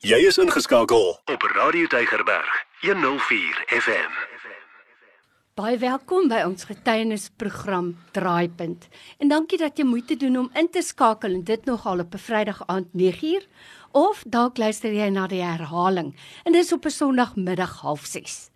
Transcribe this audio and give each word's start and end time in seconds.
Jy 0.00 0.16
is 0.24 0.38
ingeskakel 0.40 1.10
op 1.28 1.42
Radio 1.52 1.86
Tygerberg 1.92 2.52
104 2.80 3.58
FM. 3.68 4.14
Baie 5.60 5.76
welkom 5.76 6.30
by 6.32 6.38
ons 6.46 6.64
getuienisprogram 6.64 7.90
Draaipunt. 8.16 8.86
En 9.20 9.28
dankie 9.28 9.58
dat 9.60 9.76
jy 9.76 9.84
moeite 9.84 10.16
doen 10.16 10.38
om 10.40 10.48
in 10.56 10.70
te 10.72 10.80
skakel 10.80 11.36
en 11.36 11.44
dit 11.44 11.68
nogal 11.68 12.00
op 12.00 12.16
'n 12.16 12.22
Vrydag 12.28 12.62
aand 12.66 12.88
9uur 12.96 13.44
of 13.92 14.24
dalk 14.24 14.56
luister 14.56 14.88
jy 14.92 15.10
na 15.12 15.26
die 15.26 15.44
herhaling 15.44 16.16
en 16.44 16.52
dis 16.52 16.72
op 16.72 16.86
'n 16.86 16.90
Sondagmiddag 16.90 17.84
06:30. 17.84 18.48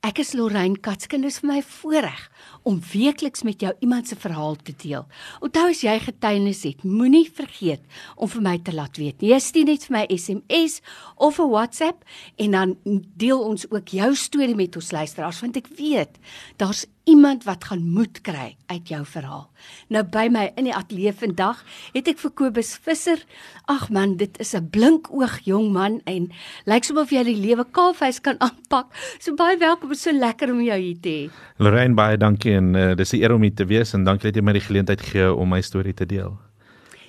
Ek 0.00 0.16
is 0.22 0.30
Lorraine 0.32 0.78
Katskin, 0.80 1.20
dis 1.20 1.42
vir 1.42 1.48
my 1.50 1.58
voorreg 1.60 2.20
om 2.64 2.78
weekliks 2.88 3.42
met 3.44 3.60
jou 3.60 3.68
iemand 3.84 4.08
se 4.08 4.16
verhaal 4.16 4.54
te 4.56 4.72
deel. 4.72 5.04
Onthou 5.44 5.66
as 5.74 5.82
jy 5.84 5.98
getuienis 6.00 6.62
het, 6.64 6.86
moenie 6.88 7.26
vergeet 7.28 7.84
om 8.16 8.30
vir 8.32 8.44
my 8.46 8.54
te 8.64 8.72
laat 8.72 8.96
weet. 8.96 9.20
Jy 9.20 9.36
stuur 9.44 9.68
net 9.68 9.84
vir 9.84 9.96
my 9.98 10.04
SMS 10.16 10.80
of 11.20 11.36
'n 11.36 11.52
WhatsApp 11.52 12.08
en 12.40 12.50
dan 12.56 12.76
deel 13.16 13.44
ons 13.44 13.68
ook 13.68 13.92
jou 13.92 14.14
storie 14.16 14.56
met 14.56 14.76
ons 14.76 14.90
luisteraars 14.90 15.40
want 15.40 15.56
ek 15.56 15.68
weet 15.76 16.16
daar's 16.56 16.86
iemand 17.10 17.44
wat 17.44 17.64
gaan 17.68 17.82
moed 17.94 18.20
kry 18.26 18.54
uit 18.70 18.90
jou 18.90 19.00
verhaal. 19.06 19.46
Nou 19.90 20.02
by 20.06 20.28
my 20.32 20.44
in 20.60 20.68
die 20.68 20.74
ateljee 20.74 21.12
vandag 21.16 21.62
het 21.94 22.10
ek 22.10 22.20
vir 22.22 22.32
Kobus 22.38 22.72
Visser. 22.84 23.22
Ag 23.70 23.88
man, 23.94 24.16
dit 24.20 24.38
is 24.40 24.54
'n 24.54 24.70
blinkoog 24.70 25.40
jong 25.44 25.72
man 25.72 26.00
en 26.06 26.30
lyk 26.66 26.84
soms 26.84 27.00
of 27.00 27.10
jy 27.10 27.24
die 27.24 27.36
lewe 27.36 27.64
kaalvuis 27.64 28.20
kan 28.20 28.36
aanpak. 28.38 28.86
So 29.18 29.34
baie 29.34 29.58
welkom, 29.58 29.94
so 29.94 30.12
lekker 30.12 30.50
om 30.50 30.60
jou 30.60 30.78
hier 30.78 31.00
te 31.00 31.08
hê. 31.08 31.30
Lorraine, 31.58 31.94
baie 31.94 32.16
dankie 32.16 32.54
en 32.54 32.74
uh, 32.74 32.94
dis 32.94 33.12
'n 33.12 33.22
eer 33.22 33.32
om 33.32 33.42
hier 33.42 33.54
te 33.54 33.66
wees 33.66 33.94
en 33.94 34.04
dankie 34.04 34.30
dat 34.30 34.36
jy 34.36 34.42
my 34.42 34.52
die 34.52 34.68
geleentheid 34.68 35.00
gee 35.00 35.34
om 35.34 35.48
my 35.48 35.60
storie 35.60 35.94
te 35.94 36.06
deel. 36.06 36.38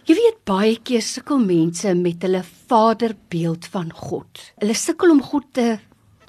Jy 0.05 0.15
weet 0.15 0.39
baie 0.45 0.77
keer 0.81 1.01
sukkel 1.01 1.37
mense 1.37 1.93
met 1.93 2.23
hulle 2.25 2.41
vaderbeeld 2.67 3.67
van 3.69 3.91
God. 3.93 4.53
Hulle 4.57 4.73
sukkel 4.73 5.11
om 5.11 5.21
God 5.21 5.45
te 5.53 5.77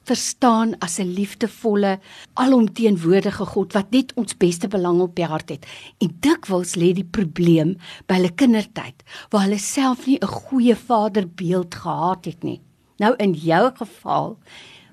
verstaan 0.04 0.74
as 0.78 0.98
'n 0.98 1.14
liefdevolle, 1.14 2.00
alomteenwoordige 2.34 3.46
God 3.46 3.72
wat 3.72 3.90
net 3.90 4.12
ons 4.14 4.36
beste 4.36 4.68
belang 4.68 5.00
op 5.00 5.14
die 5.16 5.24
hart 5.24 5.48
het. 5.48 5.66
En 5.98 6.16
dikwels 6.20 6.74
lê 6.74 6.92
die 6.92 7.04
probleem 7.10 7.76
by 8.06 8.14
hulle 8.14 8.34
kindertyd 8.34 9.02
waar 9.30 9.42
hulle 9.42 9.58
self 9.58 10.06
nie 10.06 10.18
'n 10.20 10.26
goeie 10.26 10.76
vaderbeeld 10.76 11.74
gehad 11.74 12.24
het 12.24 12.42
nie. 12.42 12.60
Nou 12.98 13.14
in 13.18 13.32
jou 13.32 13.70
geval 13.74 14.38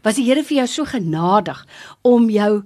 was 0.03 0.15
die 0.15 0.25
Here 0.25 0.43
vir 0.43 0.57
jou 0.57 0.67
so 0.67 0.85
genadig 0.85 1.65
om 2.01 2.29
jou 2.29 2.63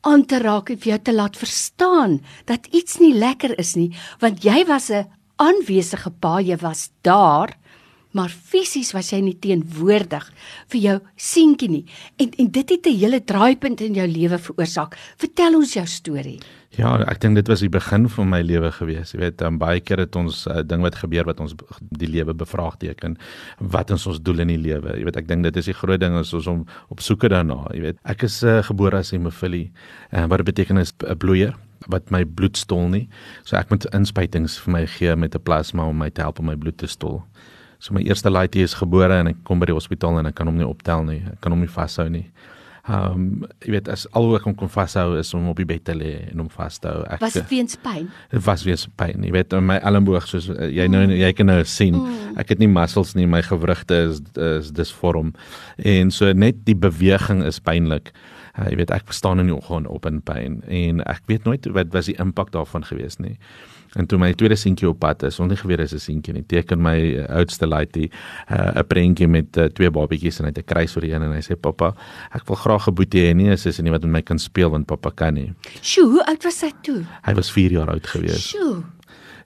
aan 0.00 0.24
te 0.26 0.38
raak 0.38 0.70
en 0.70 0.78
vir 0.78 0.96
jou 0.96 1.02
te 1.06 1.14
laat 1.14 1.36
verstaan 1.36 2.20
dat 2.44 2.66
iets 2.74 2.98
nie 2.98 3.14
lekker 3.14 3.58
is 3.58 3.74
nie, 3.74 3.92
want 4.18 4.42
jy 4.42 4.64
was 4.66 4.90
'n 4.90 5.06
aanwesige 5.36 6.10
pa, 6.20 6.40
jy 6.40 6.56
was 6.56 6.90
daar, 7.02 7.56
maar 8.12 8.28
fisies 8.28 8.92
was 8.92 9.10
jy 9.12 9.20
nie 9.20 9.36
teenwoordig 9.38 10.30
vir 10.72 10.80
jou 10.80 10.96
seentjie 11.16 11.68
nie. 11.68 11.84
En 12.18 12.30
en 12.38 12.50
dit 12.50 12.70
het 12.70 12.86
'n 12.86 12.98
hele 12.98 13.20
draaipunt 13.24 13.80
in 13.80 13.94
jou 13.94 14.06
lewe 14.06 14.38
veroorsaak. 14.38 14.96
Vertel 15.16 15.54
ons 15.54 15.72
jou 15.72 15.86
storie. 15.86 16.40
Ja, 16.72 16.94
ek 17.04 17.20
dink 17.20 17.36
dit 17.36 17.48
was 17.48 17.60
die 17.60 17.68
begin 17.68 18.08
van 18.08 18.28
my 18.28 18.40
lewe 18.40 18.70
gewees. 18.72 19.12
Jy 19.12 19.18
weet, 19.20 19.42
um, 19.42 19.58
baie 19.58 19.80
keer 19.80 19.98
het 19.98 20.16
ons 20.16 20.46
'n 20.46 20.50
uh, 20.50 20.62
ding 20.64 20.80
wat 20.80 20.94
gebeur 20.94 21.24
wat 21.24 21.40
ons 21.40 21.54
die 21.78 22.08
lewe 22.08 22.32
bevraagteken. 22.34 23.18
Wat 23.58 23.90
is 23.90 24.06
ons 24.06 24.20
doel 24.20 24.38
in 24.38 24.48
die 24.48 24.58
lewe? 24.58 24.96
Jy 24.96 25.04
weet, 25.04 25.16
ek 25.16 25.28
dink 25.28 25.42
dit 25.42 25.56
is 25.56 25.66
die 25.66 25.74
groot 25.74 26.00
ding 26.00 26.18
is 26.18 26.32
ons 26.32 26.46
om 26.46 26.66
op 26.88 27.00
soeke 27.00 27.28
daarna, 27.28 27.68
jy 27.74 27.80
weet. 27.80 27.98
Ek 28.04 28.22
is 28.22 28.42
uh, 28.42 28.62
gebore 28.62 28.96
as 28.96 29.12
'n 29.12 29.16
hemofilie. 29.16 29.70
Uh, 30.12 30.26
wat 30.26 30.44
beteken 30.44 30.78
is 30.78 30.94
'n 31.04 31.16
bloeier 31.16 31.54
wat 31.88 32.10
my 32.10 32.24
bloed 32.24 32.56
stol 32.56 32.88
nie. 32.88 33.08
So 33.44 33.56
ek 33.56 33.70
moet 33.70 33.86
inspuitings 33.92 34.58
vir 34.58 34.72
my 34.72 34.86
gee 34.86 35.16
met 35.16 35.34
'n 35.34 35.42
plasma 35.42 35.84
om 35.84 35.98
my 35.98 36.10
te 36.10 36.22
help 36.22 36.38
om 36.38 36.46
my 36.46 36.56
bloed 36.56 36.78
te 36.78 36.86
stol. 36.86 37.24
So 37.82 37.94
my 37.96 38.04
eerste 38.06 38.30
laaitie 38.30 38.62
is 38.62 38.76
gebore 38.78 39.16
en 39.18 39.32
ek 39.32 39.40
kom 39.46 39.58
by 39.58 39.66
die 39.72 39.74
hospitaal 39.74 40.20
en 40.20 40.30
ek 40.30 40.36
kan 40.38 40.46
hom 40.46 40.58
nie 40.60 40.66
optel 40.68 41.02
nie. 41.08 41.18
Ek 41.32 41.40
kan 41.42 41.50
hom 41.50 41.64
nie 41.64 41.70
vashou 41.70 42.06
nie. 42.12 42.28
Um, 42.82 43.44
jy 43.62 43.76
weet 43.76 43.88
as 43.90 44.08
alhoewel 44.10 44.40
ek 44.40 44.46
hom 44.48 44.54
kon 44.58 44.70
vashou 44.70 45.16
is 45.18 45.28
om 45.38 45.48
op 45.50 45.58
die 45.58 45.66
bed 45.66 45.84
te 45.86 45.94
lê 45.94 46.12
en 46.32 46.44
hom 46.44 46.50
vas 46.50 46.78
te 46.82 46.90
hou. 46.90 47.02
Ek 47.10 47.22
Was 47.22 47.36
dit 47.38 47.48
weens 47.50 47.78
pyn? 47.82 48.06
Dit 48.30 48.44
was 48.46 48.62
weens 48.66 48.86
pyn. 48.98 49.26
Jy 49.26 49.34
weet 49.34 49.56
my 49.66 49.80
elmboog 49.90 50.26
soos 50.30 50.46
uh, 50.50 50.66
jy 50.70 50.86
nou 50.90 51.02
jy 51.10 51.32
kan 51.38 51.50
nou 51.50 51.58
sien. 51.66 51.98
Mm. 51.98 52.38
Ek 52.42 52.54
het 52.54 52.62
nie 52.62 52.70
muscles 52.70 53.16
nie, 53.18 53.26
my 53.30 53.42
gewrigte 53.46 53.98
is 54.12 54.22
is 54.38 54.70
disvorm. 54.74 55.34
En 55.78 56.14
so 56.14 56.30
net 56.34 56.62
die 56.66 56.78
beweging 56.78 57.42
is 57.46 57.58
pynlik. 57.62 58.14
Uh, 58.54 58.66
jy 58.70 58.78
weet 58.82 58.94
ek 58.94 59.10
staan 59.14 59.42
in 59.42 59.50
die 59.50 59.58
oggend 59.58 59.90
op 59.90 60.06
in 60.06 60.22
pyn 60.22 60.60
en 60.70 61.02
ek 61.10 61.22
weet 61.30 61.46
nooit 61.50 61.66
wat 61.74 61.90
was 61.94 62.10
die 62.10 62.18
impak 62.22 62.54
daarvan 62.54 62.86
gewees 62.86 63.18
nie. 63.22 63.34
En 63.92 64.06
toe 64.08 64.16
my 64.18 64.30
tweede 64.32 64.56
seentjie 64.56 64.88
op 64.88 64.98
pad 65.02 65.22
is, 65.28 65.36
onthou 65.42 65.58
geweet 65.60 65.82
is 65.84 65.92
'n 65.92 65.98
seentjie 65.98 66.32
nie. 66.32 66.44
Teken 66.48 66.80
my 66.80 66.96
uh, 66.96 67.24
oudste 67.36 67.66
laaitjie 67.66 68.08
uh, 68.08 68.56
'n 68.56 68.78
uh, 68.78 68.84
prentjie 68.88 69.28
met 69.28 69.56
uh, 69.56 69.64
twee 69.64 69.90
babatjies 69.90 70.38
en 70.38 70.44
hy 70.44 70.52
het 70.54 70.58
'n 70.58 70.64
kruis 70.64 70.96
oor 70.96 71.02
die 71.02 71.12
een 71.12 71.22
en 71.22 71.32
hy 71.32 71.40
sê 71.40 71.56
pappa, 71.60 71.94
ek 72.32 72.46
wil 72.48 72.56
graag 72.56 72.88
'n 72.88 72.94
boetie 72.94 73.20
hê 73.20 73.34
nie 73.34 73.50
as 73.50 73.66
is 73.66 73.80
nie 73.80 73.90
wat 73.90 74.02
met 74.02 74.12
my 74.12 74.22
kan 74.22 74.38
speel 74.38 74.70
want 74.70 74.86
pappa 74.86 75.10
kan 75.10 75.34
nie. 75.34 75.52
Sjoe, 75.82 76.10
hoe 76.10 76.24
oud 76.26 76.44
was 76.44 76.60
hy 76.60 76.72
toe? 76.82 77.04
Hy 77.22 77.34
was 77.34 77.52
4 77.52 77.70
jaar 77.70 77.90
oud 77.90 78.06
gewees. 78.06 78.48
Sjoe. 78.48 78.82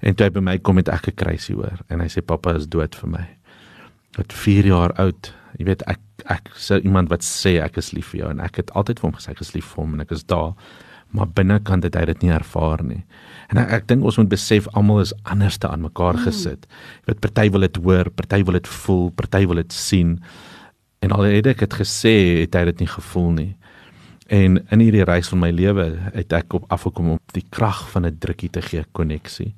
En 0.00 0.14
toe 0.14 0.26
hy 0.26 0.30
by 0.30 0.40
my 0.40 0.58
kom 0.58 0.74
met 0.74 0.88
ek 0.88 1.08
'n 1.08 1.14
kruisie 1.14 1.54
hoor 1.54 1.78
en 1.88 2.00
hy 2.00 2.06
sê 2.06 2.22
pappa 2.24 2.54
is 2.54 2.68
dood 2.68 2.94
vir 2.94 3.08
my. 3.08 3.26
Wat 4.16 4.32
4 4.32 4.66
jaar 4.66 4.92
oud. 4.92 5.34
Jy 5.58 5.64
weet 5.64 5.82
ek 5.86 5.98
ek 6.24 6.50
sê 6.54 6.80
iemand 6.82 7.10
wat 7.10 7.22
sê 7.22 7.60
ek 7.62 7.78
is 7.78 7.92
lief 7.92 8.12
vir 8.12 8.20
jou 8.20 8.30
en 8.30 8.40
ek 8.40 8.56
het 8.56 8.70
altyd 8.70 9.00
vir 9.00 9.10
hom 9.10 9.18
gesê 9.18 9.30
ek 9.30 9.40
is 9.40 9.54
lief 9.54 9.64
vir 9.74 9.84
hom 9.84 9.94
en 9.94 10.00
ek 10.00 10.12
is 10.12 10.24
daar 10.24 10.54
maar 11.14 11.28
binnekant 11.28 11.84
het 11.86 11.94
hy 11.94 12.04
dit 12.04 12.22
nie 12.22 12.32
ervaar 12.34 12.82
nie. 12.84 13.04
En 13.52 13.60
ek, 13.62 13.70
ek 13.70 13.86
dink 13.88 14.04
ons 14.04 14.18
moet 14.18 14.28
besef 14.28 14.66
almal 14.74 15.04
is 15.04 15.14
anderste 15.24 15.68
aan 15.68 15.86
mekaar 15.86 16.18
hmm. 16.18 16.26
gesit. 16.26 16.66
Jy 17.04 17.12
weet 17.12 17.20
party 17.20 17.46
wil 17.54 17.66
dit 17.66 17.76
hoor, 17.84 18.10
party 18.10 18.42
wil 18.44 18.58
dit 18.58 18.68
voel, 18.82 19.10
party 19.10 19.46
wil 19.46 19.62
dit 19.62 19.72
sien. 19.72 20.16
En 21.04 21.14
al 21.14 21.28
het 21.30 21.46
ek 21.46 21.64
dit 21.66 21.78
gesê, 21.82 22.16
het 22.42 22.58
hy 22.58 22.64
dit 22.72 22.84
nie 22.84 22.90
gevoel 22.90 23.30
nie. 23.36 23.52
En 24.26 24.58
in 24.74 24.82
hierdie 24.82 25.06
reis 25.06 25.30
van 25.30 25.44
my 25.44 25.52
lewe 25.54 25.86
het 26.16 26.32
ek 26.34 26.56
op 26.58 26.66
afgekom 26.74 27.14
om 27.14 27.20
die 27.36 27.46
krag 27.54 27.84
van 27.92 28.06
'n 28.06 28.18
drukkie 28.18 28.50
te 28.50 28.62
gee 28.62 28.84
koneksie. 28.92 29.54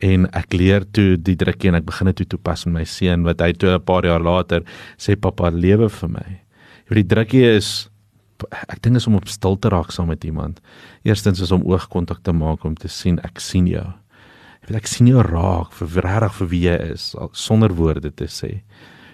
En 0.00 0.26
ek 0.32 0.52
leer 0.52 0.84
toe 0.90 1.16
die 1.16 1.36
drukkie 1.36 1.68
en 1.68 1.74
ek 1.74 1.84
begin 1.84 2.06
dit 2.06 2.16
toe 2.16 2.26
toepas 2.26 2.64
met 2.64 2.74
my 2.74 2.84
seun 2.84 3.22
wat 3.22 3.40
hy 3.40 3.52
toe 3.52 3.74
'n 3.76 3.84
paar 3.84 4.04
jaar 4.04 4.20
later 4.20 4.62
sê 4.96 5.16
pappa 5.16 5.50
lewe 5.50 5.88
vir 5.88 6.08
my. 6.08 6.40
Jy 6.88 6.94
weet 6.94 7.08
die 7.08 7.14
drukkie 7.14 7.44
is 7.56 7.90
ek 8.68 8.80
dink 8.82 8.98
is 8.98 9.06
om 9.06 9.18
op 9.18 9.28
stil 9.30 9.58
te 9.58 9.70
raak 9.72 9.92
saam 9.94 10.10
met 10.12 10.24
iemand. 10.24 10.60
Eerstens 11.06 11.40
is 11.40 11.52
om 11.54 11.64
oogkontak 11.68 12.22
te 12.22 12.32
maak 12.32 12.64
om 12.64 12.74
te 12.74 12.88
sien 12.88 13.20
ek 13.24 13.40
sien 13.42 13.68
jou. 13.70 13.84
Ek 14.62 14.70
weet 14.70 14.80
ek 14.80 14.90
sien 14.90 15.10
jou 15.10 15.22
raak 15.22 15.72
vir 15.76 16.02
regtig 16.06 16.36
vir 16.38 16.50
wie 16.52 16.64
jy 16.66 16.76
is 16.94 17.12
sonder 17.32 17.74
woorde 17.76 18.10
te 18.10 18.28
sê. 18.30 18.52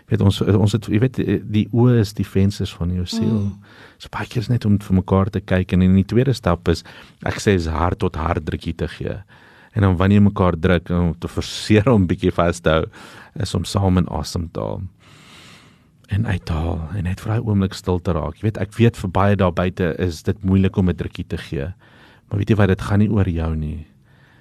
Jy 0.06 0.16
weet 0.16 0.25
ons 0.26 0.41
ons 0.42 0.76
het 0.76 0.88
jy 0.91 1.00
weet 1.03 1.20
die 1.53 1.66
oë 1.70 2.00
is 2.03 2.14
die 2.19 2.26
vensters 2.26 2.72
van 2.75 2.94
jou 2.94 3.06
siel. 3.06 3.44
Mm. 3.48 3.76
So 3.98 4.12
baie 4.14 4.30
keer 4.30 4.47
is 4.47 4.50
net 4.50 4.66
om 4.66 4.78
vir 4.82 4.98
mekaar 5.03 5.30
te 5.30 5.42
kyk 5.42 5.76
en 5.76 5.84
in 5.86 5.98
die 5.98 6.06
tweede 6.06 6.34
stap 6.34 6.69
is 6.72 6.84
ek 7.26 7.42
sê 7.42 7.54
is 7.59 7.69
hart 7.70 8.00
tot 8.03 8.19
hart 8.19 8.47
drukkie 8.47 8.76
te 8.78 8.88
gee. 8.91 9.19
En 9.75 9.86
dan 9.86 9.98
wanneer 9.98 10.19
jy 10.19 10.26
mekaar 10.26 10.56
druk 10.59 10.91
om 10.91 11.12
te 11.14 11.30
forceer 11.30 11.86
om 11.92 12.09
bietjie 12.10 12.32
vas 12.34 12.59
te 12.62 12.80
hou 12.80 12.86
is 13.38 13.54
om 13.54 13.66
saam 13.69 14.00
in 14.00 14.09
asem 14.10 14.48
te 14.50 14.62
haal 14.62 14.82
en 16.10 16.26
uithaal 16.26 16.81
en 16.98 17.06
net 17.06 17.21
vir 17.22 17.34
daai 17.34 17.47
oomblik 17.47 17.76
stil 17.78 18.00
te 18.03 18.15
raak. 18.16 18.41
Jy 18.41 18.48
weet, 18.48 18.59
ek 18.59 18.75
weet 18.78 18.98
vir 18.98 19.12
baie 19.15 19.37
daar 19.38 19.54
buite 19.54 19.93
is 20.03 20.25
dit 20.26 20.43
moeilik 20.44 20.76
om 20.76 20.91
'n 20.91 20.97
drukkie 20.97 21.26
te 21.26 21.38
gee. 21.38 21.71
Maar 22.28 22.38
weet 22.38 22.50
jy 22.50 22.56
wat, 22.56 22.69
dit 22.69 22.82
gaan 22.82 22.98
nie 22.98 23.10
oor 23.10 23.28
jou 23.28 23.56
nie. 23.56 23.87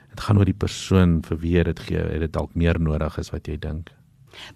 Dit 0.09 0.19
gaan 0.19 0.37
oor 0.37 0.45
die 0.45 0.53
persoon 0.53 1.21
vir 1.21 1.37
wie 1.37 1.57
jy 1.57 1.63
dit 1.63 1.79
gee. 1.79 1.97
Het 1.97 2.19
dit 2.19 2.33
dalk 2.33 2.55
meer 2.55 2.79
nodig 2.79 3.17
as 3.19 3.29
wat 3.31 3.47
jy 3.47 3.57
dink. 3.57 3.91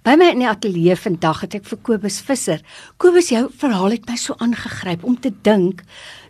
By 0.03 0.15
my 0.15 0.31
in 0.31 0.39
die 0.39 0.49
ateljee 0.49 0.95
vandag 0.95 1.41
het 1.41 1.55
ek 1.55 1.65
vir 1.65 1.79
Kobus 1.85 2.21
Visser. 2.21 2.61
Kobus, 2.97 3.29
jou 3.29 3.49
verhaal 3.49 3.91
het 3.91 4.07
my 4.09 4.15
so 4.15 4.35
aangegryp 4.37 5.03
om 5.03 5.19
te 5.19 5.31
dink 5.43 5.83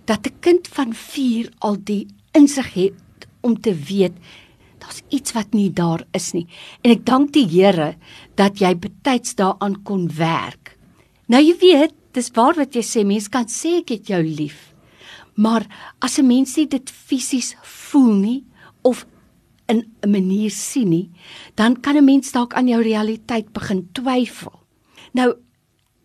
dat 0.06 0.28
'n 0.28 0.40
kind 0.40 0.68
van 0.68 0.94
4 0.94 1.50
al 1.60 1.78
die 1.84 2.08
insig 2.34 2.74
het 2.74 3.28
om 3.42 3.60
te 3.60 3.74
weet 3.74 4.14
daar's 4.84 5.02
iets 5.10 5.32
wat 5.32 5.54
nie 5.54 5.72
daar 5.72 6.04
is 6.12 6.32
nie. 6.34 6.48
En 6.84 6.92
ek 6.92 7.06
dank 7.06 7.34
die 7.34 7.48
Here 7.48 7.96
dat 8.36 8.60
jy 8.60 8.74
betyds 8.76 9.36
daaraan 9.40 9.80
kon 9.84 10.10
werk. 10.18 10.73
Nou 11.34 11.42
jy 11.42 11.56
weet, 11.58 11.94
dis 12.14 12.30
waar 12.36 12.54
wat 12.60 12.76
jy 12.78 12.84
sê, 12.86 13.02
mense 13.10 13.32
kan 13.34 13.48
sê 13.50 13.80
ek 13.80 13.96
het 13.96 14.12
jou 14.12 14.20
lief. 14.22 14.70
Maar 15.34 15.66
as 16.00 16.20
'n 16.20 16.28
mens 16.28 16.56
nie 16.58 16.68
dit 16.68 16.90
fisies 16.90 17.56
voel 17.64 18.14
nie 18.14 18.44
of 18.84 19.08
in 19.68 19.90
'n 20.04 20.12
manier 20.12 20.52
sien 20.52 20.90
nie, 20.90 21.10
dan 21.56 21.82
kan 21.82 21.98
'n 21.98 22.06
mens 22.06 22.32
dalk 22.32 22.54
aan 22.54 22.68
jou 22.68 22.82
realiteit 22.82 23.52
begin 23.52 23.90
twyfel. 23.94 24.54
Nou 25.14 25.34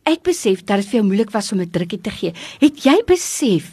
ek 0.05 0.23
besef 0.23 0.65
dat 0.65 0.81
dit 0.81 0.87
vir 0.87 1.01
jou 1.01 1.07
moeilik 1.07 1.31
was 1.31 1.53
om 1.53 1.61
'n 1.61 1.71
drukkie 1.71 2.01
te 2.01 2.11
gee. 2.11 2.33
Het 2.61 2.85
jy 2.85 3.03
besef 3.07 3.71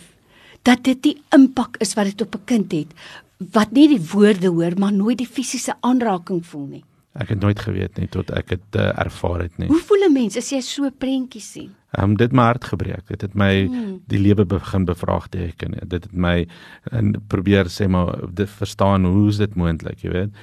dat 0.63 0.83
dit 0.83 1.01
die 1.03 1.17
impak 1.31 1.77
is 1.79 1.93
wat 1.95 2.05
dit 2.05 2.21
op 2.21 2.35
'n 2.35 2.45
kind 2.45 2.71
het 2.71 2.93
wat 3.37 3.71
nie 3.71 3.87
die 3.87 4.05
woorde 4.13 4.47
hoor 4.47 4.77
maar 4.77 4.93
nooit 4.93 5.17
die 5.17 5.27
fisiese 5.27 5.73
aanraking 5.81 6.45
voel 6.45 6.67
nie? 6.67 6.83
Ek 7.15 7.29
het 7.31 7.39
nooit 7.39 7.59
geweet 7.59 7.97
nie 7.97 8.09
tot 8.11 8.31
ek 8.35 8.49
dit 8.51 8.77
uh, 8.79 8.89
ervaar 8.99 9.45
het 9.45 9.57
nie. 9.57 9.69
Hoe 9.71 9.79
voel 9.87 10.09
'n 10.09 10.13
mens 10.13 10.37
as 10.37 10.49
jy 10.51 10.59
so 10.61 10.89
prentjies 10.91 11.51
sien? 11.51 11.71
Ehm 11.95 12.11
um, 12.11 12.17
dit 12.17 12.31
my 12.31 12.43
hart 12.43 12.65
gebreek. 12.65 13.07
Dit 13.07 13.21
het 13.21 13.33
my 13.33 13.65
hmm. 13.65 14.01
die 14.07 14.19
lewe 14.19 14.45
begin 14.45 14.85
bevraagteken. 14.85 15.79
Dit 15.87 16.03
het 16.03 16.13
my 16.13 16.47
en 16.91 17.15
probeer 17.27 17.71
sê 17.71 17.87
maar 17.87 18.19
dit 18.33 18.49
verstaan 18.49 19.05
hoe 19.05 19.29
is 19.29 19.37
dit 19.37 19.55
moontlik, 19.55 20.03
jy 20.03 20.11
weet? 20.11 20.35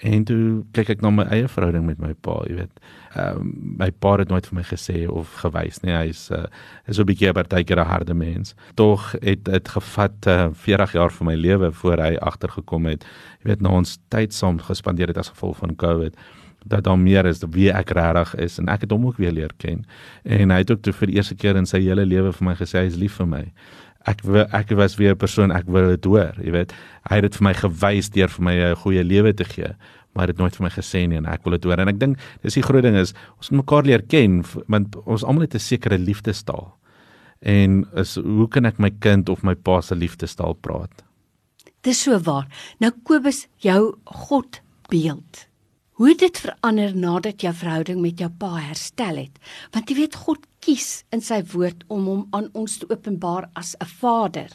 En 0.00 0.24
toe 0.24 0.62
kyk 0.72 0.94
ek 0.94 1.02
na 1.04 1.10
my 1.12 1.26
eie 1.28 1.48
verhouding 1.50 1.84
met 1.84 1.98
my 2.00 2.14
pa, 2.24 2.38
jy 2.48 2.56
weet. 2.62 2.78
Ehm 3.10 3.40
um, 3.42 3.50
my 3.80 3.90
pa 3.92 4.14
het 4.20 4.30
nooit 4.32 4.46
vir 4.48 4.56
my 4.56 4.64
gesê 4.64 5.02
of 5.08 5.32
gewys 5.42 5.80
nie. 5.84 5.92
Hy's 5.92 6.28
uh, 6.32 6.46
is 6.88 6.96
so 6.96 7.02
'n 7.02 7.10
bietjie 7.10 7.28
'n 7.28 7.36
partykeer 7.36 7.80
'n 7.80 7.90
harde 7.90 8.14
mens. 8.14 8.54
Tog 8.74 9.12
het 9.20 9.44
dit 9.44 9.68
gevat 9.68 10.26
uh, 10.26 10.48
40 10.52 10.92
jaar 10.92 11.12
van 11.12 11.26
my 11.26 11.34
lewe 11.34 11.72
voor 11.72 11.98
hy 11.98 12.16
agtergekom 12.16 12.86
het. 12.86 13.04
Jy 13.42 13.50
weet, 13.50 13.60
na 13.60 13.68
ons 13.68 13.98
tyd 14.08 14.32
saam 14.32 14.58
gespandeer 14.58 15.08
het 15.08 15.18
as 15.18 15.28
gevolg 15.28 15.56
van 15.56 15.76
COVID 15.76 16.16
dat 16.64 16.84
daar 16.84 16.98
meer 16.98 17.24
is 17.24 17.40
wie 17.50 17.72
ek 17.72 17.90
regtig 17.90 18.34
is 18.34 18.58
en 18.58 18.68
ek 18.68 18.80
het 18.80 18.90
hom 18.90 19.06
ook 19.06 19.16
weer 19.16 19.32
leer 19.32 19.52
ken. 19.56 19.84
En 20.24 20.50
hy 20.50 20.58
het 20.58 20.70
ook 20.70 20.84
vir 20.84 21.06
die 21.06 21.16
eerste 21.16 21.34
keer 21.34 21.56
in 21.56 21.66
sy 21.66 21.80
hele 21.80 22.04
lewe 22.04 22.32
vir 22.32 22.44
my 22.44 22.54
gesê 22.54 22.78
hy 22.78 22.86
is 22.86 22.96
lief 22.96 23.16
vir 23.16 23.26
my 23.26 23.44
ek 24.06 24.22
wil, 24.22 24.46
ek 24.52 24.70
was 24.70 24.96
weer 24.96 25.12
'n 25.12 25.18
persoon 25.18 25.52
ek 25.52 25.66
wil 25.66 25.88
dit 25.96 26.04
hoor 26.04 26.34
jy 26.40 26.52
weet. 26.52 26.72
Hy 27.08 27.14
het 27.16 27.22
dit 27.22 27.36
vir 27.36 27.44
my 27.44 27.54
gewys 27.54 28.10
deur 28.10 28.28
vir 28.28 28.44
my 28.44 28.54
'n 28.54 28.76
goeie 28.76 29.04
lewe 29.04 29.34
te 29.34 29.44
gee 29.44 29.74
maar 30.12 30.30
dit 30.30 30.38
nooit 30.38 30.56
vir 30.56 30.66
my 30.66 30.72
gesê 30.74 31.04
nie 31.06 31.18
en 31.20 31.28
ek 31.30 31.44
wil 31.46 31.56
dit 31.56 31.68
hoor. 31.68 31.80
En 31.82 31.90
ek 31.90 32.00
dink 32.00 32.18
dis 32.42 32.58
die 32.58 32.64
groot 32.66 32.84
ding 32.86 32.98
is 32.98 33.14
ons 33.38 33.50
moet 33.50 33.62
mekaar 33.62 33.86
leer 33.86 34.02
ken 34.02 34.40
want 34.72 34.96
ons 35.04 35.24
almal 35.24 35.46
het 35.46 35.54
'n 35.54 35.62
sekere 35.62 35.98
liefdestaal. 35.98 36.74
En 37.40 37.86
is 37.96 38.16
hoe 38.16 38.48
kan 38.48 38.66
ek 38.66 38.78
my 38.78 38.90
kind 38.90 39.28
of 39.28 39.42
my 39.42 39.54
pa 39.54 39.80
se 39.80 39.94
liefdestaal 39.94 40.54
praat? 40.54 41.04
Dis 41.82 42.02
so 42.02 42.18
waar. 42.18 42.46
Nou 42.78 42.92
Kobus 43.04 43.46
jou 43.58 43.96
God 44.04 44.60
beeld 44.88 45.49
Hoe 46.00 46.08
het 46.08 46.22
dit 46.22 46.38
verander 46.40 46.94
nadat 46.96 47.42
jou 47.44 47.50
verhouding 47.52 47.98
met 48.00 48.20
jou 48.22 48.30
pa 48.40 48.54
herstel 48.56 49.18
het? 49.20 49.34
Want 49.74 49.90
jy 49.92 49.98
weet 49.98 50.14
God 50.16 50.46
kies 50.64 51.02
in 51.12 51.20
sy 51.20 51.42
woord 51.52 51.82
om 51.92 52.06
hom 52.08 52.22
aan 52.38 52.46
ons 52.56 52.78
te 52.80 52.86
openbaar 52.88 53.50
as 53.52 53.74
'n 53.76 53.84
Vader. 54.00 54.48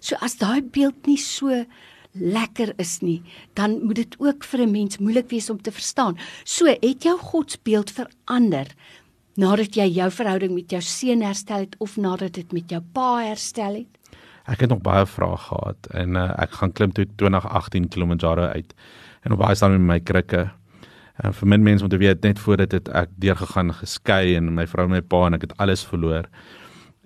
So 0.00 0.16
as 0.20 0.36
daai 0.36 0.60
beeld 0.60 1.06
nie 1.06 1.16
so 1.16 1.64
lekker 2.12 2.74
is 2.76 3.00
nie, 3.00 3.22
dan 3.54 3.80
moet 3.84 3.96
dit 3.96 4.14
ook 4.20 4.44
vir 4.44 4.60
'n 4.60 4.72
mens 4.72 4.98
moeilik 4.98 5.30
wees 5.30 5.50
om 5.50 5.62
te 5.62 5.72
verstaan. 5.72 6.18
So 6.44 6.66
het 6.66 7.02
jou 7.02 7.18
godsbeeld 7.18 7.90
verander 7.90 8.66
nadat 9.36 9.74
jy 9.74 9.88
jou 9.88 10.10
verhouding 10.10 10.54
met 10.54 10.70
jou 10.70 10.82
seun 10.82 11.22
herstel 11.22 11.60
het 11.60 11.76
of 11.78 11.96
nadat 11.96 12.32
dit 12.32 12.52
met 12.52 12.68
jou 12.68 12.82
pa 12.92 13.24
herstel 13.24 13.74
het? 13.74 13.98
Ek 14.44 14.60
het 14.60 14.70
nog 14.70 14.82
baie 14.82 15.06
vrae 15.06 15.36
gehad 15.36 15.86
en 15.90 16.16
uh, 16.16 16.34
ek 16.38 16.50
gaan 16.50 16.72
klim 16.72 16.92
toe 16.92 17.06
2018 17.16 17.88
Kilimanjaro 17.88 18.42
uit 18.42 18.74
en 19.22 19.34
op 19.34 19.42
baie 19.42 19.54
staan 19.58 19.76
met 19.76 19.86
my 19.86 20.00
krikke. 20.00 20.48
En 21.22 21.34
vir 21.36 21.48
min 21.48 21.62
mense 21.62 21.84
om 21.84 21.90
te 21.90 22.00
weet 22.00 22.24
net 22.26 22.40
voordat 22.42 22.70
dit 22.70 22.88
ek 22.88 23.10
deurgegaan 23.22 23.72
geskei 23.78 24.36
en 24.36 24.54
my 24.54 24.66
vrou 24.66 24.88
en 24.88 24.96
my 24.96 25.02
pa 25.02 25.26
en 25.28 25.38
ek 25.38 25.48
het 25.48 25.56
alles 25.62 25.84
verloor. 25.86 26.28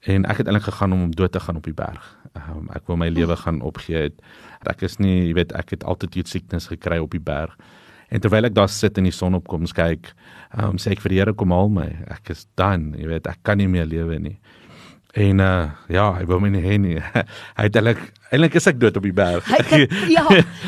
En 0.07 0.25
ek 0.31 0.41
het 0.41 0.47
eintlik 0.47 0.69
gegaan 0.69 0.95
om 0.95 1.03
om 1.09 1.15
dood 1.15 1.33
te 1.33 1.41
gaan 1.43 1.57
op 1.59 1.67
die 1.67 1.75
berg. 1.77 2.05
Um, 2.37 2.69
ek 2.77 2.87
wou 2.87 2.99
my 3.01 3.09
lewe 3.11 3.37
gaan 3.37 3.61
opgee 3.65 4.07
het. 4.09 4.21
Ek 4.71 4.85
is 4.87 4.99
nie, 5.03 5.29
jy 5.29 5.35
weet, 5.39 5.53
ek 5.59 5.75
het 5.75 5.85
altyd 5.85 6.21
iets 6.23 6.37
siektes 6.37 6.69
gekry 6.71 6.99
op 7.03 7.15
die 7.15 7.23
berg. 7.23 7.57
En 8.09 8.23
terwyl 8.23 8.47
ek 8.47 8.55
daar 8.55 8.71
sit 8.71 8.99
in 9.01 9.09
die 9.09 9.15
son 9.15 9.35
opkom 9.35 9.67
kyk, 9.67 10.13
um, 10.55 10.79
sê 10.79 10.95
ek 10.95 11.03
vir 11.03 11.13
die 11.13 11.19
Here 11.19 11.35
kom 11.35 11.55
haal 11.55 11.73
my. 11.73 11.89
Ek 12.15 12.31
is 12.31 12.47
dan, 12.55 12.93
jy 12.99 13.09
weet, 13.11 13.27
ek 13.27 13.43
kan 13.43 13.59
nie 13.59 13.69
meer 13.71 13.89
lewe 13.89 14.19
nie. 14.23 14.37
En 15.17 15.41
uh 15.41 15.71
ja, 15.89 16.11
hy 16.19 16.27
wou 16.29 16.37
my 16.43 16.51
nie 16.53 16.61
hê 16.65 16.77
nie. 16.81 16.99
hy 17.59 17.65
het 17.65 17.79
eintlik 17.81 18.03
eintlik 18.29 18.59
is 18.61 18.69
ek 18.69 18.81
dood 18.83 18.99
op 19.01 19.07
die 19.07 19.15
berg. 19.17 19.49
Hy, 19.49 19.87
ja, 20.17 20.27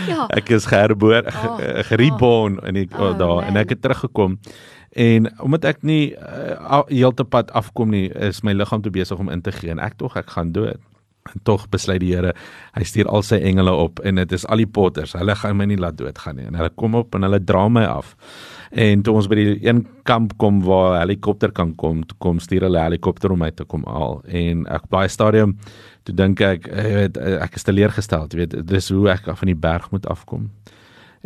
ja. 0.09 0.25
ek 0.39 0.55
is 0.57 0.69
gereboor, 0.71 1.29
oh, 1.29 1.59
gereborn 1.91 2.57
oh. 2.63 2.69
in 2.71 2.81
die 2.81 2.89
oh, 2.97 3.13
daar 3.19 3.43
man. 3.43 3.51
en 3.51 3.61
ek 3.61 3.77
het 3.77 3.83
teruggekom. 3.85 4.39
En 4.99 5.29
omdat 5.45 5.67
ek 5.75 5.85
nie 5.87 6.15
uh, 6.17 6.81
heeltemal 6.89 7.51
afkom 7.61 7.93
nie, 7.93 8.07
is 8.25 8.41
my 8.43 8.57
liggaam 8.57 8.83
te 8.83 8.93
besig 8.95 9.21
om 9.21 9.29
in 9.29 9.45
te 9.45 9.53
gee 9.53 9.75
en 9.75 9.83
ek 9.85 9.99
tog 10.01 10.17
ek 10.17 10.33
gaan 10.33 10.55
dood. 10.57 10.81
En 11.35 11.41
tog 11.45 11.69
besluit 11.69 12.01
die 12.01 12.15
Here, 12.15 12.35
hy 12.75 12.85
stuur 12.85 13.09
al 13.09 13.23
sy 13.23 13.37
engele 13.37 13.73
op 13.73 14.01
en 14.01 14.15
dit 14.15 14.33
is 14.33 14.47
al 14.47 14.63
die 14.63 14.67
potters. 14.67 15.13
Hulle 15.19 15.35
gaan 15.35 15.57
my 15.57 15.67
nie 15.71 15.79
laat 15.81 15.99
doodgaan 15.99 16.37
nie. 16.37 16.47
En 16.47 16.55
hulle 16.55 16.71
kom 16.75 16.95
op 16.95 17.15
en 17.15 17.23
hulle 17.23 17.41
dra 17.45 17.69
my 17.69 17.85
af. 17.85 18.17
En 18.71 19.03
toe 19.03 19.15
ons 19.17 19.29
by 19.29 19.37
die 19.39 19.55
een 19.65 19.87
kamp 20.09 20.35
kom 20.41 20.61
waar 20.65 20.99
helikopter 21.01 21.53
kan 21.53 21.75
kom, 21.81 22.03
kom 22.19 22.41
stuur 22.41 22.67
hulle 22.69 22.83
helikopter 22.83 23.33
om 23.33 23.41
my 23.41 23.51
te 23.51 23.65
kom 23.65 23.85
haal. 23.89 24.21
En 24.27 24.67
ek 24.69 24.89
by 24.93 25.07
stadium 25.09 25.57
toe 26.05 26.15
dink 26.17 26.41
ek, 26.45 26.69
jy 26.69 26.93
weet, 26.95 27.17
ek 27.17 27.57
is 27.57 27.65
teleurgestel, 27.69 28.29
jy 28.33 28.43
weet, 28.43 28.59
dis 28.69 28.91
hoe 28.93 29.09
ek 29.13 29.29
van 29.29 29.51
die 29.51 29.57
berg 29.57 29.89
moet 29.93 30.07
afkom. 30.09 30.51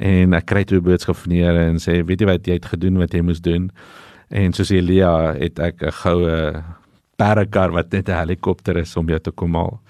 En 0.02 0.34
ek 0.34 0.46
kry 0.46 0.64
toe 0.64 0.78
'n 0.78 0.86
boodskap 0.86 1.16
van 1.16 1.30
die 1.30 1.42
Here 1.42 1.66
en 1.68 1.76
sê, 1.76 2.02
weet 2.04 2.20
jy 2.20 2.26
wat 2.26 2.46
jy 2.46 2.54
het 2.54 2.66
gedoen 2.66 2.98
wat 2.98 3.12
jy 3.12 3.20
moes 3.22 3.40
doen? 3.40 3.70
En 4.30 4.52
soos 4.52 4.70
Elia 4.70 5.34
het 5.34 5.58
ek 5.58 5.82
'n 5.82 5.92
goue 5.92 6.64
perrekar 7.16 7.70
wat 7.70 7.92
net 7.92 8.08
'n 8.08 8.18
helikopter 8.18 8.76
is 8.76 8.96
om 8.96 9.08
jou 9.08 9.20
te 9.20 9.30
kom 9.30 9.54
haal. 9.54 9.80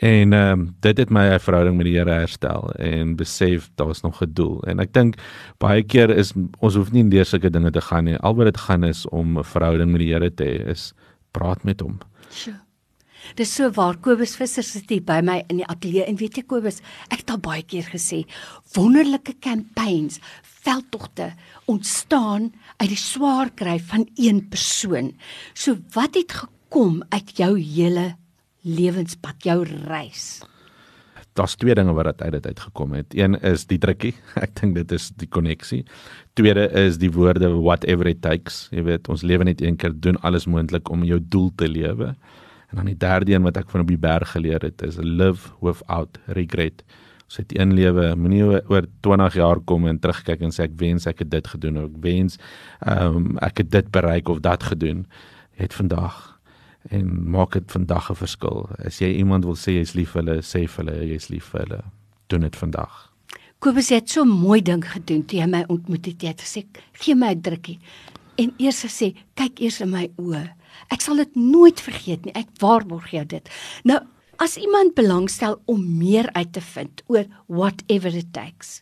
En 0.00 0.32
ehm 0.32 0.60
um, 0.60 0.76
dit 0.80 0.98
het 0.98 1.10
my 1.10 1.38
verhouding 1.38 1.76
met 1.76 1.84
die 1.84 1.98
Here 1.98 2.10
herstel 2.10 2.70
en 2.72 3.16
besef 3.16 3.70
daar's 3.76 4.00
nog 4.00 4.22
'n 4.22 4.32
doel. 4.32 4.62
En 4.64 4.80
ek 4.80 4.92
dink 4.92 5.14
baie 5.58 5.82
keer 5.82 6.10
is 6.10 6.32
ons 6.58 6.74
hoef 6.74 6.92
nie 6.92 7.08
deur 7.08 7.24
sulke 7.24 7.50
dinge 7.50 7.70
te 7.70 7.80
gaan 7.80 8.04
nie. 8.04 8.16
Al 8.16 8.34
wat 8.34 8.44
dit 8.44 8.56
gaan 8.56 8.84
is 8.84 9.08
om 9.08 9.38
'n 9.38 9.44
verhouding 9.44 9.90
met 9.90 10.00
die 10.00 10.12
Here 10.12 10.34
te 10.34 10.44
hê, 10.44 10.68
is 10.68 10.94
praat 11.30 11.64
met 11.64 11.80
hom. 11.80 11.98
Sjoe. 12.30 12.69
Dis 13.38 13.52
so 13.54 13.70
waar 13.76 13.98
Kobus 14.02 14.36
Visser 14.38 14.66
sit 14.66 14.90
hier 14.90 15.04
by 15.06 15.20
my 15.24 15.40
in 15.48 15.62
die 15.62 15.68
ateljee 15.68 16.06
en 16.08 16.18
weet 16.20 16.40
jy 16.40 16.44
Kobus, 16.50 16.80
ek 17.10 17.24
het 17.24 17.34
al 17.34 17.42
baie 17.44 17.64
keer 17.66 17.88
gesê, 17.90 18.24
wonderlike 18.76 19.36
campaigns, 19.44 20.20
veldtogte 20.42 21.30
ontstaan 21.70 22.50
uit 22.80 22.90
die 22.92 23.00
swaar 23.00 23.52
kry 23.56 23.78
van 23.90 24.06
een 24.16 24.44
persoon. 24.52 25.14
So 25.54 25.78
wat 25.94 26.18
het 26.18 26.34
gekom 26.42 27.00
uit 27.10 27.36
jou 27.38 27.54
hele 27.58 28.14
lewenspad, 28.66 29.44
jou 29.44 29.62
reis? 29.64 30.40
Daar's 31.38 31.54
twee 31.54 31.74
dinge 31.74 31.92
wat 31.94 32.22
uit 32.22 32.32
dit 32.32 32.46
uitgekom 32.46 32.92
het. 32.98 33.14
Een 33.14 33.38
is 33.46 33.66
die 33.70 33.78
drukkie. 33.78 34.12
Ek 34.44 34.52
dink 34.58 34.74
dit 34.74 34.92
is 34.92 35.10
die 35.16 35.28
koneksie. 35.30 35.84
Tweede 36.34 36.66
is 36.82 36.98
die 36.98 37.10
woorde 37.14 37.52
whatever 37.54 38.10
it 38.10 38.20
takes. 38.22 38.66
Jy 38.74 38.84
weet, 38.88 39.08
ons 39.12 39.22
lewe 39.22 39.46
net 39.46 39.62
een 39.62 39.78
keer, 39.78 39.94
doen 39.94 40.18
alles 40.26 40.48
moontlik 40.50 40.90
om 40.90 41.06
jou 41.06 41.20
doel 41.22 41.52
te 41.56 41.70
lewe. 41.70 42.14
En 42.70 42.76
dan 42.76 42.86
die 42.86 42.96
derde 42.96 43.32
een 43.32 43.42
wat 43.42 43.56
ek 43.56 43.70
van 43.70 43.82
op 43.82 43.90
die 43.90 43.98
berg 43.98 44.30
geleer 44.30 44.62
het 44.62 44.82
is 44.86 44.98
live 45.02 45.50
without 45.60 46.18
regret. 46.26 46.84
Ons 47.26 47.36
het 47.42 47.58
een 47.58 47.74
lewe, 47.74 48.14
moenie 48.16 48.44
oor 48.70 48.86
20 49.06 49.34
jaar 49.38 49.60
kom 49.66 49.86
en 49.86 49.98
terugkyk 49.98 50.42
en 50.46 50.54
sê 50.54 50.66
ek 50.68 50.78
wens 50.78 51.06
ek 51.10 51.24
het 51.24 51.30
dit 51.30 51.46
gedoen 51.46 51.78
of 51.82 51.90
ek 51.90 51.98
wens 52.06 52.38
ehm 52.86 53.16
um, 53.20 53.38
ek 53.42 53.64
het 53.64 53.70
dit 53.70 53.90
bereik 53.90 54.28
of 54.28 54.42
dat 54.46 54.62
gedoen. 54.70 55.06
Het 55.58 55.74
vandag 55.74 56.40
en 56.90 57.30
maak 57.30 57.52
dit 57.52 57.72
vandag 57.72 58.10
'n 58.10 58.14
verskil. 58.14 58.68
As 58.78 58.98
jy 58.98 59.12
iemand 59.18 59.44
wil 59.44 59.56
sê 59.56 59.78
jy's 59.78 59.94
lief 59.94 60.10
vir 60.10 60.22
hulle, 60.22 60.42
sê 60.42 60.66
vir 60.68 60.84
hulle 60.84 61.06
jy's 61.06 61.28
lief 61.28 61.50
vir 61.52 61.60
hulle. 61.60 61.82
Doen 62.26 62.40
dit 62.40 62.56
vandag. 62.56 63.10
Kobus 63.58 63.90
het 63.90 64.08
so 64.10 64.24
mooi 64.24 64.62
ding 64.62 64.84
gedoen 64.84 65.24
toe 65.24 65.40
hy 65.40 65.46
my 65.46 65.64
ontmoet 65.68 66.06
het. 66.06 66.22
Hy 66.22 66.28
het 66.28 66.40
gesê, 66.40 66.64
"Gee 66.92 67.14
my 67.14 67.34
'n 67.34 67.40
drukkie." 67.40 67.78
En 68.38 68.52
eers 68.58 68.84
gesê, 68.84 69.14
"Kyk 69.34 69.60
eers 69.60 69.80
in 69.80 69.90
my 69.90 70.10
oë." 70.16 70.59
Ek 70.88 71.00
sal 71.00 71.16
dit 71.16 71.36
nooit 71.36 71.80
vergeet 71.80 72.24
nie. 72.24 72.34
Ek 72.34 72.48
waarborg 72.58 73.10
jou 73.10 73.24
dit. 73.24 73.50
Nou, 73.84 74.00
as 74.38 74.56
iemand 74.56 74.94
belangstel 74.94 75.60
om 75.66 75.82
meer 75.98 76.30
uit 76.32 76.52
te 76.52 76.60
vind 76.60 77.02
oor 77.06 77.26
whatever 77.46 78.14
it 78.16 78.32
takes, 78.32 78.80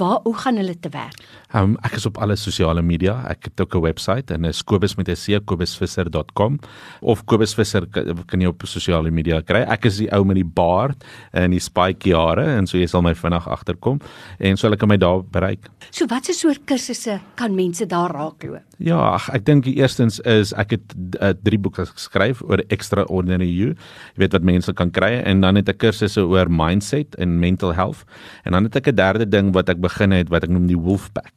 Waar 0.00 0.20
hoe 0.22 0.34
gaan 0.34 0.56
hulle 0.56 0.78
te 0.80 0.88
werk? 0.88 1.18
Um, 1.54 1.74
ek 1.84 1.98
is 1.98 2.06
op 2.08 2.18
alle 2.24 2.36
sosiale 2.40 2.80
media. 2.82 3.18
Ek 3.28 3.50
het 3.50 3.60
ook 3.60 3.74
'n 3.74 3.82
webwerf 3.84 4.30
en 4.30 4.44
is 4.44 4.62
Kobus 4.64 4.94
met 4.96 5.08
'n 5.08 5.14
C 5.14 5.44
kobusvisser.com 5.44 6.58
of 7.00 7.24
Kobus 7.24 7.54
Visser 7.54 7.86
kan 8.26 8.40
jy 8.40 8.46
op 8.46 8.62
sosiale 8.64 9.10
media 9.10 9.40
kry. 9.40 9.60
Ek 9.60 9.84
is 9.84 9.96
die 9.96 10.10
ou 10.12 10.24
met 10.24 10.36
die 10.36 10.44
baard 10.44 11.04
en 11.32 11.50
die 11.50 11.60
spike 11.60 12.16
hare 12.16 12.44
en 12.56 12.66
so 12.66 12.78
jy 12.78 12.86
sal 12.86 13.02
my 13.02 13.14
vinnig 13.14 13.48
agterkom 13.48 14.00
en 14.38 14.56
so 14.56 14.66
hulle 14.66 14.76
kan 14.76 14.88
my 14.88 14.96
daar 14.96 15.22
bereik. 15.22 15.68
So 15.90 16.06
watse 16.06 16.32
soort 16.32 16.64
kursusse 16.64 17.20
kan 17.34 17.54
mense 17.54 17.86
daar 17.86 18.10
raakloop? 18.10 18.69
Ja, 18.80 19.18
ek 19.28 19.42
dink 19.44 19.66
die 19.66 19.74
eerstens 19.76 20.22
is 20.24 20.54
ek 20.56 20.70
het 20.72 20.94
uh, 21.20 21.34
drie 21.44 21.58
boeke 21.60 21.84
geskryf 21.84 22.38
oor 22.40 22.62
extraordinary 22.72 23.48
you. 23.48 23.74
Jy 24.14 24.22
weet 24.22 24.36
wat 24.38 24.46
mense 24.48 24.72
kan 24.72 24.88
kry 24.88 25.18
en 25.20 25.42
dan 25.44 25.60
het 25.60 25.68
ek 25.68 25.82
kursusse 25.82 26.24
oor 26.24 26.48
mindset 26.48 27.18
en 27.20 27.34
mental 27.42 27.74
health 27.76 28.06
en 28.48 28.56
dan 28.56 28.64
het 28.64 28.78
ek 28.80 28.88
'n 28.88 28.96
derde 28.96 29.26
ding 29.28 29.52
wat 29.52 29.68
ek 29.68 29.82
begin 29.84 30.16
het 30.16 30.32
wat 30.32 30.48
ek 30.48 30.50
noem 30.50 30.64
die 30.66 30.80
Wolfpack. 30.80 31.28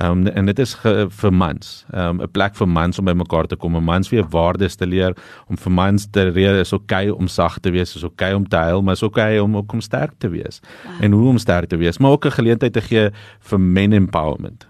Ehm 0.00 0.24
um, 0.24 0.26
en 0.26 0.46
dit 0.46 0.58
is 0.58 0.74
ge, 0.74 1.06
vir 1.10 1.32
mans. 1.32 1.84
Ehm 1.92 2.16
um, 2.16 2.22
'n 2.22 2.30
plek 2.32 2.56
vir 2.56 2.68
mans 2.68 2.98
om 2.98 3.04
bymekaar 3.04 3.46
te 3.46 3.56
kom, 3.56 3.76
om 3.76 3.84
mans 3.84 4.08
weer 4.08 4.24
waardes 4.24 4.76
te 4.76 4.86
leer, 4.86 5.12
om 5.48 5.56
vir 5.56 5.72
mans 5.72 6.06
te 6.10 6.24
leer 6.32 6.60
is 6.60 6.72
okay 6.72 7.08
om 7.08 7.28
sag 7.28 7.58
te 7.58 7.70
wees, 7.70 7.96
is 7.96 8.04
okay 8.04 8.32
om 8.32 8.48
te 8.48 8.56
huil, 8.56 8.82
maar 8.82 8.94
is 8.94 9.02
okay 9.02 9.38
om 9.38 9.56
ook 9.56 9.72
om 9.72 9.80
sterk 9.80 10.12
te 10.18 10.28
wees. 10.28 10.60
Wow. 10.84 11.04
En 11.04 11.12
hoe 11.12 11.28
om 11.28 11.38
sterk 11.38 11.68
te 11.68 11.76
wees, 11.76 11.98
maar 11.98 12.10
ook 12.10 12.24
'n 12.24 12.30
geleentheid 12.30 12.72
te 12.72 12.80
gee 12.80 13.10
vir 13.40 13.60
men 13.60 13.92
empowerment. 13.92 14.66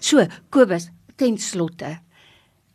So, 0.00 0.26
Kobus, 0.48 0.90
ten 1.16 1.38
slotte, 1.38 1.98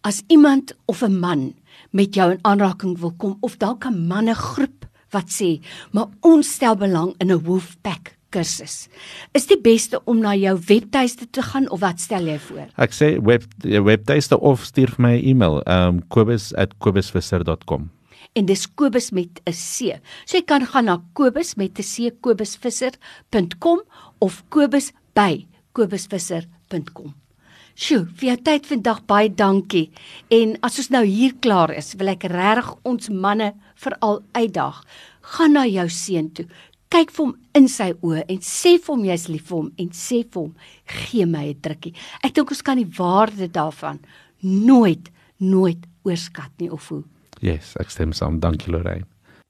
as 0.02 0.24
iemand 0.28 0.74
of 0.86 1.04
'n 1.04 1.20
man 1.20 1.54
met 1.92 2.16
jou 2.16 2.32
in 2.32 2.40
aanraking 2.42 2.98
wil 3.00 3.14
kom 3.18 3.38
of 3.42 3.58
dalk 3.58 3.86
'n 3.86 4.08
manne 4.08 4.36
groep 4.36 4.86
wat 5.12 5.30
sê, 5.30 5.62
maar 5.92 6.08
ons 6.22 6.54
stel 6.54 6.76
belang 6.76 7.16
in 7.20 7.32
'n 7.32 7.44
Wolfpack 7.44 8.18
kursus. 8.30 8.88
Is 9.34 9.48
die 9.48 9.60
beste 9.62 10.00
om 10.06 10.20
na 10.20 10.34
jou 10.36 10.60
webtuiste 10.68 11.30
te 11.30 11.42
gaan 11.42 11.70
of 11.70 11.80
wat 11.80 12.00
stel 12.00 12.26
jy 12.26 12.40
voor? 12.40 12.68
Ek 12.78 12.94
sê 12.96 13.20
web 13.20 13.44
webtuiste 13.60 14.40
of 14.40 14.64
stuur 14.66 14.96
vir 14.96 15.02
my 15.02 15.16
'n 15.18 15.26
e-mail, 15.26 15.62
um 15.68 16.02
kobus@kobusvisser.com. 16.08 17.90
En 18.34 18.46
dis 18.46 18.68
Kobus 18.76 19.12
met 19.12 19.42
'n 19.46 19.52
C. 19.52 20.00
So 20.26 20.38
jy 20.38 20.44
kan 20.46 20.66
gaan 20.66 20.86
na 20.86 21.04
kobus 21.14 21.56
met 21.56 21.80
'n 21.80 21.84
C 21.84 22.12
kobusvisser.com 22.22 23.82
of 24.20 24.44
kobus 24.50 24.92
by 25.14 25.46
kobusvisser.com. 25.74 27.21
Sjoe, 27.76 28.06
vir 28.20 28.28
jou 28.30 28.38
tyd 28.44 28.68
vandag 28.68 29.06
baie 29.08 29.30
dankie. 29.30 29.92
En 30.30 30.58
as 30.62 30.80
ons 30.82 30.92
nou 30.92 31.04
hier 31.06 31.34
klaar 31.40 31.72
is, 31.76 31.94
wil 32.00 32.12
ek 32.14 32.28
regtig 32.32 32.74
ons 32.84 33.10
manne 33.10 33.54
veral 33.76 34.22
uitdaag. 34.36 34.84
Gaan 35.36 35.56
na 35.56 35.66
jou 35.70 35.88
seun 35.90 36.32
toe. 36.36 36.48
Kyk 36.92 37.14
vir 37.16 37.26
hom 37.26 37.36
in 37.56 37.70
sy 37.72 37.94
oë 38.04 38.26
en 38.28 38.42
sê 38.44 38.76
vir 38.76 38.92
hom 38.92 39.06
jy's 39.08 39.30
lief 39.32 39.48
vir 39.48 39.58
hom 39.58 39.70
en 39.80 39.90
sê 39.96 40.26
vir 40.26 40.42
hom 40.42 40.52
gee 40.86 41.26
my 41.26 41.46
'n 41.48 41.62
drukkie. 41.62 41.94
Ek 42.24 42.34
dink 42.34 42.52
ons 42.52 42.62
kan 42.62 42.78
die 42.78 42.92
waarde 42.98 43.48
daarvan 43.48 44.00
nooit 44.42 45.10
nooit 45.38 45.88
oorskat 46.04 46.52
nie 46.60 46.70
of 46.72 46.88
hoe. 46.90 47.04
Yes, 47.42 47.76
ek 47.80 47.90
stem 47.90 48.14
saam. 48.14 48.40
Dankie 48.40 48.72
Lorraine. 48.72 49.06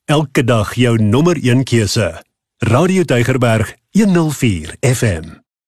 Elke 0.06 0.44
dag 0.44 0.74
jou 0.76 0.98
nommer 0.98 1.36
1 1.36 1.64
keuse. 1.64 2.22
Radio 2.60 3.04
Deugerberg 3.04 3.76
104 3.92 4.76
FM. 4.82 5.42